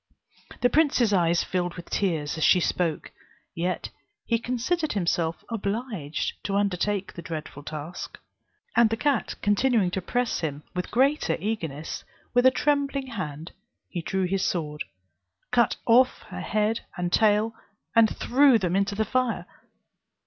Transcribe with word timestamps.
The 0.61 0.69
prince's 0.71 1.13
eyes 1.13 1.43
filled 1.43 1.75
with 1.75 1.91
tears 1.91 2.35
as 2.35 2.43
she 2.43 2.59
spoke, 2.59 3.11
yet 3.53 3.91
he 4.25 4.39
considered 4.39 4.93
himself 4.93 5.43
obliged 5.51 6.43
to 6.45 6.55
undertake 6.55 7.13
the 7.13 7.21
dreadful 7.21 7.61
task, 7.61 8.17
and 8.75 8.89
the 8.89 8.97
cat 8.97 9.35
continuing 9.43 9.91
to 9.91 10.01
press 10.01 10.39
him 10.39 10.63
with 10.73 10.89
greater 10.89 11.37
eagerness, 11.39 12.03
with 12.33 12.47
a 12.47 12.49
trembling 12.49 13.11
hand 13.13 13.51
he 13.89 14.01
drew 14.01 14.23
his 14.23 14.43
sword, 14.43 14.85
cut 15.51 15.75
off 15.85 16.23
her 16.29 16.41
head 16.41 16.79
and 16.97 17.13
tail, 17.13 17.53
and 17.95 18.17
threw 18.17 18.57
them 18.57 18.75
into 18.75 18.95
the 18.95 19.05
fire. 19.05 19.45